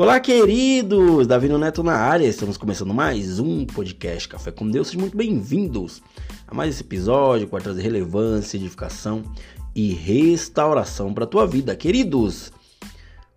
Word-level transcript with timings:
Olá, 0.00 0.18
queridos! 0.18 1.26
Davi 1.26 1.46
Neto 1.46 1.82
na 1.82 1.92
área. 1.92 2.26
Estamos 2.26 2.56
começando 2.56 2.94
mais 2.94 3.38
um 3.38 3.66
podcast 3.66 4.26
Café 4.30 4.50
com 4.50 4.66
Deus. 4.66 4.86
Sejam 4.86 5.02
muito 5.02 5.14
bem-vindos 5.14 6.02
a 6.48 6.54
mais 6.54 6.70
esse 6.70 6.82
episódio 6.82 7.46
que 7.46 7.52
vai 7.52 7.60
trazer 7.60 7.82
relevância, 7.82 8.56
edificação 8.56 9.22
e 9.74 9.92
restauração 9.92 11.12
para 11.12 11.24
a 11.24 11.26
tua 11.26 11.46
vida. 11.46 11.76
Queridos, 11.76 12.50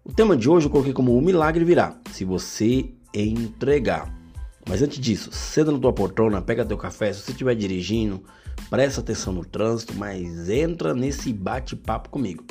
o 0.05 0.13
tema 0.13 0.37
de 0.37 0.49
hoje 0.49 0.67
eu 0.67 0.69
coloquei 0.69 0.93
como 0.93 1.17
o 1.17 1.21
milagre 1.21 1.65
virá 1.65 1.97
se 2.13 2.23
você 2.23 2.93
entregar. 3.13 4.17
Mas 4.65 4.81
antes 4.81 4.99
disso, 4.99 5.33
senta 5.33 5.69
na 5.69 5.77
tua 5.79 5.91
poltrona, 5.91 6.41
pega 6.41 6.63
teu 6.63 6.77
café, 6.77 7.11
se 7.11 7.23
você 7.23 7.31
estiver 7.31 7.55
dirigindo, 7.55 8.23
presta 8.69 9.01
atenção 9.01 9.33
no 9.33 9.43
trânsito, 9.43 9.93
mas 9.95 10.49
entra 10.49 10.93
nesse 10.93 11.33
bate-papo 11.33 12.07
comigo. 12.07 12.45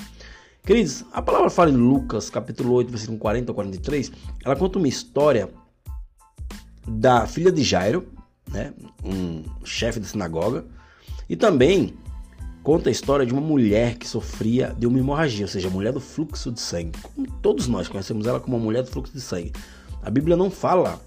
Queridos, 0.64 1.04
a 1.12 1.20
palavra 1.20 1.50
fala 1.50 1.70
em 1.70 1.76
Lucas, 1.76 2.30
capítulo 2.30 2.72
8, 2.74 2.88
versículo 2.88 3.18
40 3.18 3.50
ao 3.50 3.54
43, 3.54 4.12
ela 4.44 4.54
conta 4.54 4.78
uma 4.78 4.86
história 4.86 5.48
da 6.86 7.26
filha 7.26 7.50
de 7.50 7.64
Jairo, 7.64 8.06
né, 8.48 8.72
um 9.04 9.42
chefe 9.64 9.98
da 9.98 10.06
sinagoga, 10.06 10.64
e 11.28 11.34
também 11.34 11.94
conta 12.62 12.88
a 12.88 12.92
história 12.92 13.26
de 13.26 13.32
uma 13.32 13.42
mulher 13.42 13.98
que 13.98 14.06
sofria 14.06 14.72
de 14.78 14.86
uma 14.86 15.00
hemorragia, 15.00 15.46
ou 15.46 15.48
seja, 15.48 15.66
a 15.66 15.70
mulher 15.70 15.92
do 15.92 16.00
fluxo 16.00 16.52
de 16.52 16.60
sangue. 16.60 16.96
Todos 17.42 17.66
nós 17.66 17.88
conhecemos 17.88 18.24
ela 18.28 18.38
como 18.38 18.56
a 18.56 18.60
mulher 18.60 18.84
do 18.84 18.90
fluxo 18.90 19.12
de 19.12 19.20
sangue. 19.20 19.52
A 20.00 20.10
Bíblia 20.10 20.36
não 20.36 20.48
fala 20.48 21.00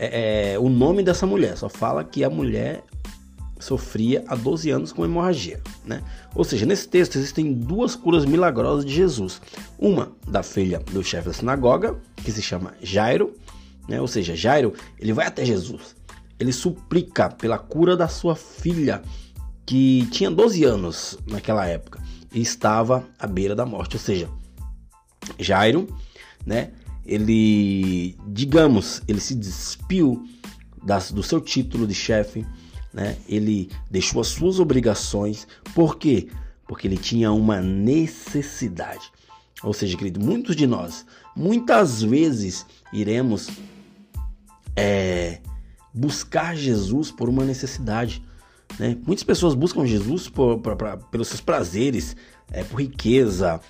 é, 0.00 0.54
é, 0.54 0.58
o 0.58 0.68
nome 0.68 1.04
dessa 1.04 1.28
mulher, 1.28 1.56
só 1.56 1.68
fala 1.68 2.02
que 2.02 2.24
a 2.24 2.30
mulher 2.30 2.82
sofria 3.60 4.24
há 4.26 4.34
12 4.34 4.70
anos 4.70 4.92
com 4.92 5.04
hemorragia. 5.04 5.60
Né? 5.84 6.02
Ou 6.34 6.44
seja, 6.44 6.66
nesse 6.66 6.88
texto 6.88 7.16
existem 7.16 7.52
duas 7.52 7.94
curas 7.94 8.24
milagrosas 8.24 8.84
de 8.84 8.92
Jesus. 8.92 9.40
Uma 9.78 10.12
da 10.26 10.42
filha 10.42 10.80
do 10.92 11.02
chefe 11.02 11.28
da 11.28 11.34
sinagoga, 11.34 11.96
que 12.16 12.32
se 12.32 12.42
chama 12.42 12.74
Jairo, 12.82 13.34
né? 13.88 14.00
ou 14.00 14.08
seja, 14.08 14.34
Jairo 14.34 14.74
ele 14.98 15.12
vai 15.12 15.26
até 15.26 15.44
Jesus, 15.44 15.94
ele 16.38 16.52
suplica 16.52 17.28
pela 17.28 17.58
cura 17.58 17.96
da 17.96 18.08
sua 18.08 18.34
filha, 18.34 19.02
que 19.66 20.08
tinha 20.10 20.30
12 20.30 20.64
anos 20.64 21.18
naquela 21.26 21.66
época 21.66 22.02
e 22.32 22.40
estava 22.40 23.04
à 23.18 23.26
beira 23.26 23.54
da 23.54 23.66
morte. 23.66 23.96
Ou 23.96 24.00
seja, 24.00 24.28
Jairo, 25.38 25.86
né? 26.44 26.72
ele, 27.04 28.16
digamos, 28.28 29.02
ele 29.06 29.20
se 29.20 29.34
despiu 29.34 30.24
das, 30.82 31.10
do 31.10 31.22
seu 31.22 31.40
título 31.40 31.86
de 31.86 31.94
chefe 31.94 32.46
né? 32.92 33.16
Ele 33.28 33.70
deixou 33.90 34.20
as 34.20 34.28
suas 34.28 34.58
obrigações, 34.58 35.46
por 35.74 35.96
quê? 35.96 36.28
Porque 36.66 36.86
ele 36.86 36.96
tinha 36.96 37.32
uma 37.32 37.60
necessidade. 37.60 39.10
Ou 39.62 39.72
seja, 39.72 39.96
querido, 39.96 40.20
muitos 40.20 40.56
de 40.56 40.66
nós, 40.66 41.04
muitas 41.36 42.02
vezes 42.02 42.64
iremos 42.92 43.50
é, 44.74 45.40
buscar 45.92 46.56
Jesus 46.56 47.10
por 47.10 47.28
uma 47.28 47.44
necessidade. 47.44 48.22
Né? 48.78 48.96
Muitas 49.06 49.24
pessoas 49.24 49.54
buscam 49.54 49.84
Jesus 49.84 50.28
por, 50.28 50.60
pelos 51.10 51.28
seus 51.28 51.40
prazeres, 51.40 52.16
é, 52.50 52.64
por 52.64 52.80
riqueza, 52.80 53.60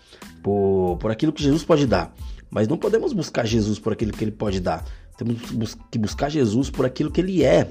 por, 0.42 0.96
por 0.98 1.10
aquilo 1.10 1.32
que 1.32 1.42
Jesus 1.42 1.64
pode 1.64 1.86
dar. 1.86 2.14
Mas 2.50 2.68
não 2.68 2.76
podemos 2.76 3.12
buscar 3.12 3.46
Jesus 3.46 3.78
por 3.78 3.92
aquilo 3.92 4.12
que 4.12 4.24
ele 4.24 4.32
pode 4.32 4.60
dar. 4.60 4.84
Temos 5.16 5.76
que 5.90 5.98
buscar 5.98 6.28
Jesus 6.28 6.70
por 6.70 6.86
aquilo 6.86 7.10
que 7.10 7.20
ele 7.20 7.42
é. 7.42 7.70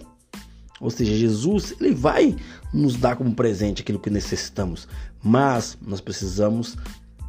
Ou 0.80 0.89
seja, 0.89 1.13
Jesus 1.13 1.73
ele 1.80 1.94
vai 1.94 2.35
nos 2.73 2.95
dar 2.95 3.16
como 3.16 3.35
presente 3.35 3.81
aquilo 3.81 3.99
que 3.99 4.09
necessitamos, 4.09 4.88
mas 5.21 5.77
nós 5.81 5.99
precisamos 5.99 6.77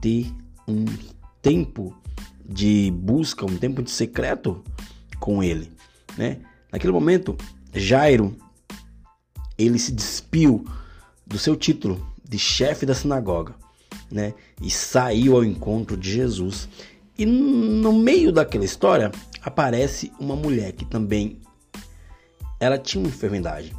ter 0.00 0.32
um 0.68 0.84
tempo 1.42 1.94
de 2.48 2.92
busca, 2.92 3.44
um 3.44 3.56
tempo 3.56 3.82
de 3.82 3.90
secreto 3.90 4.62
com 5.18 5.42
ele, 5.42 5.70
né? 6.16 6.38
Naquele 6.72 6.92
momento, 6.92 7.36
Jairo 7.74 8.36
ele 9.58 9.78
se 9.78 9.92
despiu 9.92 10.64
do 11.26 11.38
seu 11.38 11.54
título 11.54 12.04
de 12.26 12.38
chefe 12.38 12.86
da 12.86 12.94
sinagoga, 12.94 13.54
né? 14.10 14.34
E 14.60 14.70
saiu 14.70 15.36
ao 15.36 15.44
encontro 15.44 15.96
de 15.96 16.10
Jesus. 16.10 16.68
E 17.18 17.26
no 17.26 17.92
meio 17.92 18.32
daquela 18.32 18.64
história 18.64 19.12
aparece 19.42 20.10
uma 20.18 20.34
mulher 20.34 20.72
que 20.72 20.84
também 20.84 21.38
ela 22.60 22.78
tinha 22.78 23.02
uma 23.02 23.08
enfermidade 23.08 23.74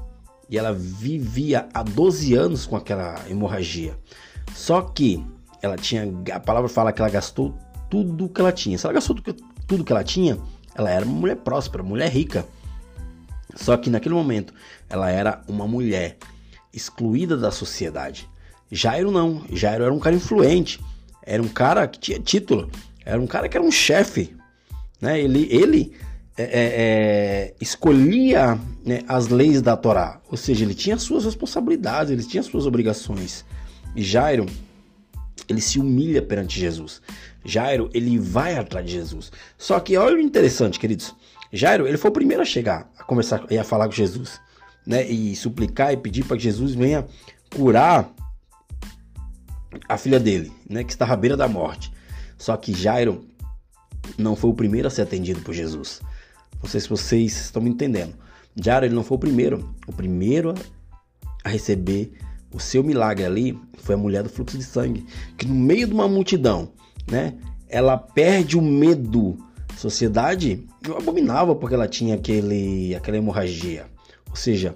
e 0.50 0.58
ela 0.58 0.74
vivia 0.74 1.70
há 1.74 1.84
12 1.84 2.34
anos 2.34 2.66
com 2.66 2.76
aquela 2.76 3.16
hemorragia. 3.30 3.98
Só 4.54 4.82
que 4.82 5.24
ela 5.62 5.78
tinha, 5.78 6.12
a 6.34 6.40
palavra 6.40 6.68
fala 6.68 6.92
que 6.92 7.02
ela 7.02 7.10
gastou 7.10 7.56
tudo 7.90 8.28
que 8.28 8.42
ela 8.42 8.52
tinha. 8.52 8.78
Se 8.78 8.86
ela 8.86 8.94
gastou 8.94 9.16
tudo 9.68 9.84
que 9.86 9.92
ela 9.92 10.04
tinha, 10.04 10.38
ela 10.76 10.90
era 10.90 11.06
uma 11.06 11.14
mulher 11.14 11.38
próspera, 11.38 11.84
mulher 11.84 12.10
rica. 12.10 12.46
Só 13.56 13.78
que 13.78 13.90
naquele 13.90 14.16
momento 14.16 14.54
ela 14.90 15.10
era 15.10 15.42
uma 15.48 15.68
mulher 15.68 16.18
excluída 16.74 17.38
da 17.38 17.52
sociedade. 17.52 18.28
Jairo 18.72 19.12
não, 19.12 19.44
Jairo 19.52 19.84
era 19.84 19.94
um 19.94 20.00
cara 20.00 20.16
influente, 20.16 20.80
era 21.24 21.42
um 21.42 21.48
cara 21.48 21.88
que 21.88 22.00
tinha 22.00 22.20
título, 22.20 22.70
era 23.06 23.22
um 23.22 23.28
cara 23.28 23.48
que 23.48 23.58
era 23.58 23.66
um 23.66 23.72
chefe, 23.72 24.36
né? 25.00 25.20
Ele, 25.20 25.48
ele 25.52 25.94
é, 26.42 26.50
é, 26.52 26.72
é, 26.74 27.54
escolhia 27.60 28.60
né, 28.86 29.02
as 29.08 29.28
leis 29.28 29.62
da 29.62 29.76
Torá, 29.78 30.22
ou 30.30 30.38
seja, 30.38 30.64
ele 30.64 30.74
tinha 30.74 30.98
suas 30.98 31.26
responsabilidades, 31.26 32.12
ele 32.12 32.24
tinha 32.24 32.44
suas 32.44 32.66
obrigações. 32.66 33.46
E 33.96 34.02
Jairo, 34.02 34.46
ele 35.48 35.62
se 35.62 35.80
humilha 35.80 36.22
perante 36.22 36.60
Jesus. 36.60 37.02
Jairo, 37.44 37.90
ele 37.94 38.18
vai 38.18 38.56
atrás 38.56 38.86
de 38.86 38.92
Jesus. 38.92 39.32
Só 39.58 39.80
que 39.80 39.98
olha 39.98 40.16
o 40.16 40.20
interessante, 40.20 40.80
queridos. 40.80 41.16
Jairo, 41.52 41.88
ele 41.88 41.98
foi 41.98 42.10
o 42.10 42.14
primeiro 42.14 42.42
a 42.42 42.46
chegar, 42.46 42.90
a 42.98 43.04
conversar 43.04 43.46
e 43.50 43.58
a 43.58 43.64
falar 43.64 43.86
com 43.86 43.92
Jesus, 43.92 44.40
né? 44.86 45.06
E 45.06 45.36
suplicar 45.36 45.92
e 45.92 45.98
pedir 45.98 46.24
para 46.24 46.38
que 46.38 46.44
Jesus 46.44 46.74
venha 46.74 47.06
curar 47.54 48.10
a 49.88 49.98
filha 49.98 50.20
dele, 50.20 50.52
né? 50.70 50.84
Que 50.84 50.94
estava 50.94 51.14
à 51.14 51.18
beira 51.18 51.36
da 51.36 51.48
morte. 51.48 51.92
Só 52.38 52.56
que 52.56 52.74
Jairo 52.74 53.26
não 54.18 54.36
foi 54.36 54.50
o 54.50 54.54
primeiro 54.54 54.88
a 54.88 54.92
ser 54.92 55.02
atendido 55.02 55.42
por 55.42 55.54
Jesus. 55.54 56.02
Não 56.62 56.70
sei 56.70 56.80
se 56.80 56.90
vocês 56.90 57.36
estão 57.42 57.62
me 57.62 57.70
entendendo. 57.70 58.14
Jairo 58.56 58.86
ele 58.86 58.96
não 58.96 59.04
foi 59.04 59.18
o 59.18 59.20
primeiro. 59.20 59.74
O 59.88 59.94
primeiro 59.94 60.54
a 61.44 61.50
receber 61.50 62.14
o 62.54 62.60
seu 62.60 62.84
milagre 62.84 63.26
ali 63.26 63.60
foi 63.78 63.96
a 63.96 63.98
mulher 63.98 64.24
do 64.24 64.30
fluxo 64.30 64.58
de 64.58 64.64
sangue, 64.64 65.06
que 65.38 65.48
no 65.48 65.56
meio 65.56 65.88
de 65.88 65.94
uma 65.94 66.08
multidão, 66.08 66.72
né, 67.10 67.36
ela 67.68 67.98
perde 67.98 68.58
o 68.58 68.62
medo. 68.62 69.38
Sociedade 69.78 70.68
eu 70.86 70.98
abominava 70.98 71.56
porque 71.56 71.74
ela 71.74 71.88
tinha 71.88 72.16
aquele, 72.16 72.94
aquela 72.94 73.18
hemorragia. 73.18 73.86
Ou 74.30 74.36
seja, 74.36 74.76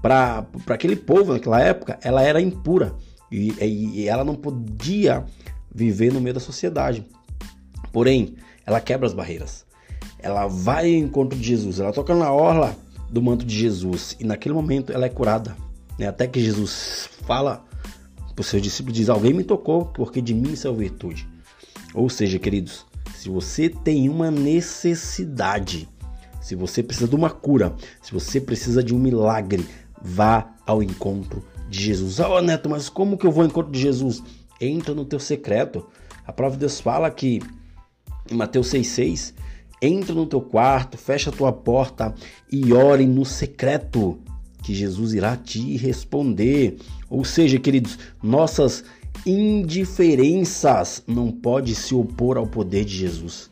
para 0.00 0.46
aquele 0.68 0.96
povo 0.96 1.32
naquela 1.32 1.60
época, 1.60 1.98
ela 2.02 2.22
era 2.22 2.40
impura 2.40 2.94
e, 3.30 3.52
e 3.60 4.08
ela 4.08 4.24
não 4.24 4.34
podia 4.34 5.26
viver 5.74 6.12
no 6.12 6.20
meio 6.20 6.34
da 6.34 6.40
sociedade. 6.40 7.04
Porém, 7.92 8.36
ela 8.64 8.80
quebra 8.80 9.06
as 9.06 9.12
barreiras 9.12 9.67
ela 10.18 10.46
vai 10.46 10.94
ao 10.94 11.00
encontro 11.00 11.38
de 11.38 11.46
Jesus, 11.46 11.80
ela 11.80 11.92
toca 11.92 12.14
na 12.14 12.32
orla 12.32 12.76
do 13.10 13.22
manto 13.22 13.44
de 13.44 13.56
Jesus 13.56 14.16
e 14.18 14.24
naquele 14.24 14.54
momento 14.54 14.92
ela 14.92 15.06
é 15.06 15.08
curada. 15.08 15.56
Né? 15.98 16.06
Até 16.06 16.26
que 16.26 16.40
Jesus 16.40 17.08
fala 17.26 17.64
para 18.34 18.42
os 18.42 18.46
seus 18.46 18.62
discípulos: 18.62 18.96
diz, 18.96 19.08
Alguém 19.08 19.32
me 19.32 19.44
tocou, 19.44 19.86
porque 19.86 20.20
de 20.20 20.34
mim 20.34 20.54
saiu 20.54 20.74
virtude. 20.74 21.28
Ou 21.94 22.08
seja, 22.08 22.38
queridos, 22.38 22.86
se 23.16 23.28
você 23.28 23.68
tem 23.68 24.08
uma 24.08 24.30
necessidade, 24.30 25.88
se 26.40 26.54
você 26.54 26.82
precisa 26.82 27.08
de 27.08 27.16
uma 27.16 27.30
cura, 27.30 27.74
se 28.02 28.12
você 28.12 28.40
precisa 28.40 28.82
de 28.82 28.94
um 28.94 28.98
milagre, 28.98 29.66
vá 30.00 30.54
ao 30.66 30.82
encontro 30.82 31.42
de 31.68 31.82
Jesus. 31.82 32.20
Ah, 32.20 32.28
oh, 32.28 32.40
Neto, 32.40 32.68
mas 32.68 32.88
como 32.88 33.16
que 33.16 33.26
eu 33.26 33.32
vou 33.32 33.42
ao 33.42 33.48
encontro 33.48 33.72
de 33.72 33.80
Jesus? 33.80 34.22
Entra 34.60 34.94
no 34.94 35.04
teu 35.04 35.18
secreto. 35.18 35.86
A 36.26 36.32
prova 36.32 36.54
de 36.54 36.60
Deus 36.60 36.80
fala 36.80 37.10
que 37.10 37.40
em 38.30 38.34
Mateus 38.34 38.68
6,6 38.68 39.34
Entra 39.80 40.14
no 40.14 40.26
teu 40.26 40.40
quarto, 40.40 40.98
fecha 40.98 41.30
a 41.30 41.32
tua 41.32 41.52
porta 41.52 42.14
e 42.50 42.72
ore 42.72 43.06
no 43.06 43.24
secreto, 43.24 44.18
que 44.62 44.74
Jesus 44.74 45.14
irá 45.14 45.36
te 45.36 45.76
responder. 45.76 46.78
Ou 47.08 47.24
seja, 47.24 47.58
queridos, 47.58 47.98
nossas 48.22 48.84
indiferenças 49.24 51.02
não 51.06 51.30
pode 51.30 51.74
se 51.74 51.94
opor 51.94 52.36
ao 52.36 52.46
poder 52.46 52.84
de 52.84 52.96
Jesus, 52.96 53.50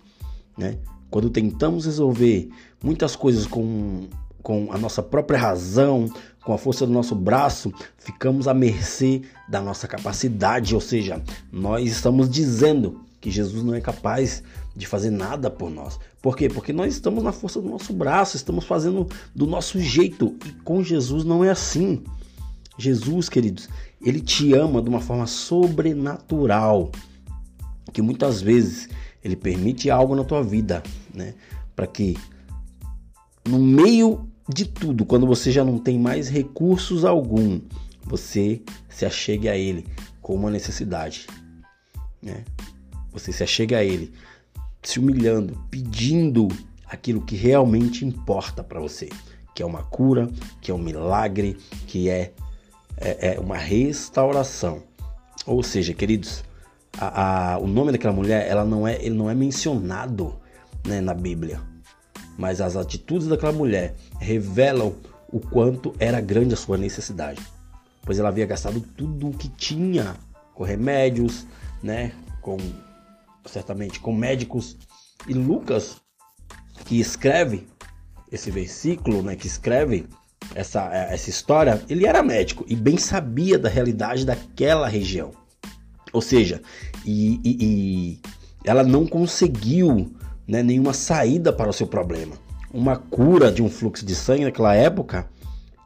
né? 0.56 0.78
Quando 1.11 1.31
tentamos 1.31 1.87
resolver 1.87 2.50
muitas 2.82 3.14
coisas 3.14 3.46
com 3.46 4.08
com 4.46 4.69
a 4.70 4.78
nossa 4.78 5.02
própria 5.02 5.40
razão, 5.40 6.08
com 6.44 6.52
a 6.52 6.58
força 6.58 6.87
do 6.87 6.93
nosso 6.93 7.17
braço, 7.17 7.73
ficamos 7.99 8.46
à 8.46 8.55
mercê 8.55 9.23
da 9.49 9.61
nossa 9.61 9.88
capacidade, 9.88 10.73
ou 10.73 10.81
seja, 10.81 11.20
nós 11.50 11.90
estamos 11.90 12.31
dizendo 12.31 13.00
que 13.26 13.31
Jesus 13.32 13.64
não 13.64 13.75
é 13.75 13.81
capaz 13.81 14.40
de 14.76 14.87
fazer 14.87 15.11
nada 15.11 15.50
por 15.50 15.69
nós. 15.69 15.99
Por 16.23 16.37
quê? 16.37 16.49
Porque 16.49 16.73
nós 16.73 16.94
estamos 16.94 17.25
na 17.25 17.32
força 17.32 17.61
do 17.61 17.69
nosso 17.69 17.93
braço, 17.93 18.37
estamos 18.37 18.64
fazendo 18.64 19.08
do 19.34 19.49
nosso 19.49 19.81
jeito 19.81 20.37
e 20.46 20.52
com 20.62 20.81
Jesus 20.81 21.25
não 21.25 21.43
é 21.43 21.50
assim. 21.50 22.05
Jesus, 22.78 23.28
queridos, 23.28 23.69
ele 24.00 24.20
te 24.20 24.55
ama 24.55 24.81
de 24.81 24.88
uma 24.88 25.00
forma 25.00 25.26
sobrenatural, 25.26 26.93
que 27.93 28.00
muitas 28.00 28.40
vezes 28.40 28.88
Ele 29.25 29.34
permite 29.34 29.90
algo 29.90 30.14
na 30.14 30.23
tua 30.23 30.44
vida, 30.44 30.84
né? 31.12 31.34
Para 31.75 31.88
que 31.88 32.17
no 33.44 33.58
meio 33.58 34.28
de 34.49 34.67
tudo, 34.67 35.05
quando 35.05 35.26
você 35.26 35.50
já 35.50 35.64
não 35.64 35.78
tem 35.78 35.99
mais 35.99 36.28
recursos 36.28 37.05
algum, 37.05 37.61
você 38.05 38.62
se 38.88 39.05
achegue 39.05 39.49
a 39.49 39.56
ele 39.56 39.84
com 40.23 40.37
uma 40.37 40.49
necessidade, 40.49 41.26
né? 42.23 42.44
Você 43.16 43.32
se 43.32 43.42
achega 43.42 43.78
a 43.78 43.84
ele 43.84 44.12
se 44.82 45.00
humilhando, 45.00 45.58
pedindo 45.70 46.48
aquilo 46.86 47.22
que 47.22 47.34
realmente 47.34 48.04
importa 48.04 48.62
para 48.62 48.78
você, 48.78 49.08
que 49.54 49.62
é 49.62 49.66
uma 49.66 49.82
cura, 49.82 50.28
que 50.60 50.70
é 50.70 50.74
um 50.74 50.78
milagre, 50.78 51.56
que 51.86 52.10
é, 52.10 52.34
é, 52.98 53.34
é 53.34 53.40
uma 53.40 53.56
restauração. 53.56 54.82
Ou 55.46 55.62
seja, 55.62 55.94
queridos, 55.94 56.44
a, 56.98 57.54
a, 57.54 57.58
o 57.58 57.66
nome 57.66 57.90
daquela 57.90 58.12
mulher, 58.12 58.46
ela 58.46 58.66
não 58.66 58.86
é, 58.86 59.02
ele 59.02 59.14
não 59.14 59.30
é 59.30 59.34
mencionado 59.34 60.36
né, 60.86 61.00
na 61.00 61.14
Bíblia, 61.14 61.62
mas 62.36 62.60
as 62.60 62.76
atitudes 62.76 63.26
daquela 63.26 63.52
mulher 63.52 63.94
revelam 64.20 64.94
o 65.32 65.40
quanto 65.40 65.94
era 65.98 66.20
grande 66.20 66.52
a 66.52 66.56
sua 66.56 66.76
necessidade, 66.76 67.40
pois 68.02 68.18
ela 68.18 68.28
havia 68.28 68.44
gastado 68.44 68.78
tudo 68.80 69.30
o 69.30 69.32
que 69.32 69.48
tinha 69.48 70.16
com 70.54 70.64
remédios, 70.64 71.46
né, 71.82 72.12
com 72.42 72.58
certamente 73.46 74.00
com 74.00 74.12
médicos 74.12 74.76
e 75.26 75.32
Lucas 75.32 75.96
que 76.84 77.00
escreve 77.00 77.66
esse 78.31 78.50
versículo, 78.50 79.22
né, 79.22 79.37
que 79.37 79.46
escreve 79.46 80.06
essa, 80.54 80.93
essa 80.93 81.31
história, 81.31 81.82
ele 81.88 82.06
era 82.06 82.22
médico 82.22 82.64
e 82.69 82.76
bem 82.76 82.96
sabia 82.96 83.58
da 83.58 83.69
realidade 83.69 84.25
daquela 84.25 84.88
região. 84.88 85.32
Ou 86.12 86.20
seja, 86.20 86.62
e, 87.04 87.40
e, 87.44 87.56
e 87.64 88.20
ela 88.64 88.82
não 88.82 89.06
conseguiu 89.06 90.14
né, 90.46 90.62
nenhuma 90.62 90.92
saída 90.92 91.52
para 91.52 91.70
o 91.70 91.72
seu 91.72 91.87
problema. 91.87 92.37
Uma 92.72 92.96
cura 92.96 93.50
de 93.50 93.62
um 93.62 93.70
fluxo 93.70 94.04
de 94.04 94.14
sangue 94.14 94.44
naquela 94.44 94.75
época 94.75 95.28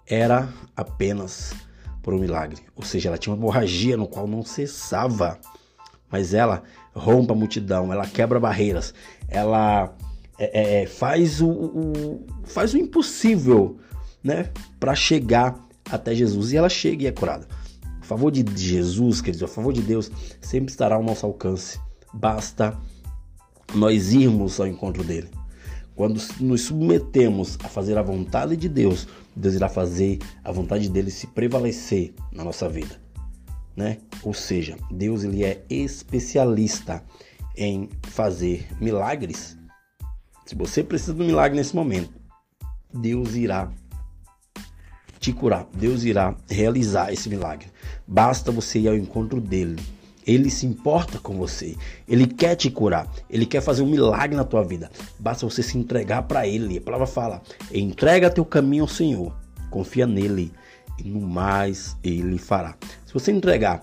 era 0.07 0.49
apenas 0.77 1.55
por 2.03 2.15
um 2.15 2.19
milagre. 2.19 2.63
Ou 2.75 2.83
seja, 2.83 3.09
ela 3.09 3.19
tinha 3.19 3.35
uma 3.35 3.41
hemorragia 3.41 3.97
no 3.97 4.09
qual 4.09 4.27
não 4.27 4.45
cessava. 4.45 5.39
Mas 6.11 6.35
ela 6.35 6.63
rompe 6.95 7.33
a 7.33 7.35
multidão, 7.35 7.93
ela 7.93 8.07
quebra 8.07 8.41
barreiras, 8.41 8.93
ela 9.29 9.95
é, 10.39 10.83
é, 10.83 10.87
faz, 10.87 11.41
o, 11.41 11.49
o, 11.49 12.27
faz 12.45 12.73
o 12.73 12.79
impossível 12.79 13.79
né, 14.23 14.51
para 14.79 14.95
chegar 14.95 15.55
até 15.91 16.15
Jesus. 16.15 16.53
E 16.53 16.57
ela 16.57 16.69
chega 16.69 17.05
e 17.05 17.07
é 17.07 17.13
curada. 17.13 17.47
A 18.01 18.05
favor 18.05 18.31
de 18.31 18.45
Jesus, 18.57 19.21
queridos, 19.21 19.43
a 19.43 19.49
favor 19.49 19.73
de 19.73 19.83
Deus, 19.83 20.11
sempre 20.41 20.71
estará 20.71 20.97
ao 20.97 21.03
nosso 21.03 21.27
alcance. 21.27 21.79
Basta 22.13 22.77
nós 23.75 24.13
irmos 24.13 24.59
ao 24.59 24.67
encontro 24.67 25.05
dele. 25.05 25.29
Quando 25.95 26.21
nos 26.41 26.63
submetemos 26.63 27.59
a 27.63 27.69
fazer 27.69 27.99
a 27.99 28.03
vontade 28.03 28.57
de 28.57 28.69
Deus, 28.69 29.07
Deus 29.37 29.55
irá 29.55 29.69
fazer 29.69 30.19
a 30.43 30.51
vontade 30.51 30.89
dele 30.89 31.11
se 31.11 31.27
prevalecer 31.27 32.15
na 32.33 32.43
nossa 32.43 32.69
vida, 32.69 32.99
né? 33.81 33.99
Ou 34.23 34.35
seja, 34.35 34.77
Deus 34.91 35.25
ele 35.25 35.43
é 35.43 35.65
especialista 35.71 37.03
em 37.57 37.89
fazer 38.03 38.69
milagres. 38.81 39.57
Se 40.45 40.55
você 40.55 40.85
precisa 40.85 41.15
de 41.15 41.23
um 41.23 41.27
milagre 41.27 41.57
nesse 41.57 41.75
momento, 41.75 42.13
Deus 42.93 43.35
irá 43.35 43.73
te 45.19 45.33
curar. 45.33 45.67
Deus 45.75 46.05
irá 46.05 46.37
realizar 46.49 47.13
esse 47.13 47.29
milagre. 47.29 47.69
Basta 48.07 48.53
você 48.53 48.81
ir 48.81 48.89
ao 48.89 48.97
encontro 48.97 49.41
dele 49.41 49.81
ele 50.27 50.51
se 50.51 50.67
importa 50.67 51.19
com 51.19 51.37
você. 51.37 51.77
Ele 52.07 52.27
quer 52.27 52.55
te 52.55 52.71
curar. 52.71 53.11
Ele 53.29 53.47
quer 53.47 53.61
fazer 53.61 53.83
um 53.83 53.87
milagre 53.87 54.37
na 54.37 54.45
tua 54.45 54.63
vida. 54.63 54.91
Basta 55.19 55.49
você 55.49 55.63
se 55.63 55.79
entregar 55.79 56.23
para 56.25 56.47
ele. 56.47 56.79
A 56.79 56.81
palavra 56.81 57.07
fala: 57.07 57.43
entrega 57.73 58.31
teu 58.31 58.45
caminho 58.45 58.85
ao 58.85 58.89
Senhor. 58.89 59.35
Confia 59.71 60.07
nele. 60.07 60.53
No 61.05 61.21
mais 61.21 61.97
ele 62.03 62.39
fará. 62.39 62.77
Se 63.07 63.13
você 63.13 63.33
entregar, 63.33 63.83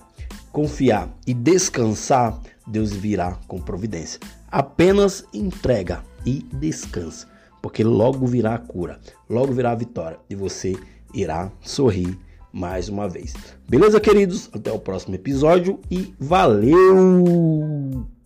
confiar 0.52 1.08
e 1.26 1.34
descansar, 1.34 2.38
Deus 2.66 2.92
virá 2.92 3.38
com 3.46 3.60
providência. 3.60 4.20
Apenas 4.50 5.24
entrega 5.32 6.02
e 6.24 6.44
descansa. 6.54 7.28
Porque 7.60 7.82
logo 7.82 8.26
virá 8.26 8.54
a 8.54 8.58
cura. 8.58 9.00
Logo 9.28 9.52
virá 9.52 9.72
a 9.72 9.74
vitória. 9.74 10.18
E 10.30 10.34
você 10.34 10.76
irá 11.12 11.50
sorrir 11.60 12.16
mais 12.52 12.88
uma 12.88 13.08
vez. 13.08 13.34
Beleza, 13.68 14.00
queridos? 14.00 14.48
Até 14.52 14.72
o 14.72 14.78
próximo 14.78 15.14
episódio 15.14 15.80
e 15.90 16.14
valeu! 16.18 18.17